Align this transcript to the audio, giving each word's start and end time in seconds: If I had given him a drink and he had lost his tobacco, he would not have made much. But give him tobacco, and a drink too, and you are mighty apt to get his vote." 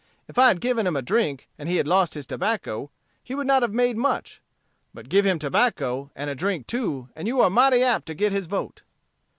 If 0.27 0.39
I 0.39 0.47
had 0.47 0.61
given 0.61 0.87
him 0.87 0.95
a 0.95 1.03
drink 1.03 1.47
and 1.59 1.69
he 1.69 1.75
had 1.75 1.87
lost 1.87 2.15
his 2.15 2.25
tobacco, 2.25 2.89
he 3.23 3.35
would 3.35 3.45
not 3.45 3.61
have 3.61 3.71
made 3.71 3.97
much. 3.97 4.41
But 4.95 5.09
give 5.09 5.27
him 5.27 5.37
tobacco, 5.37 6.09
and 6.15 6.27
a 6.27 6.33
drink 6.33 6.65
too, 6.65 7.09
and 7.15 7.27
you 7.27 7.39
are 7.39 7.51
mighty 7.51 7.83
apt 7.83 8.07
to 8.07 8.15
get 8.15 8.31
his 8.31 8.47
vote." 8.47 8.81